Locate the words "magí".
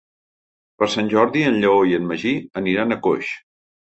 2.13-2.31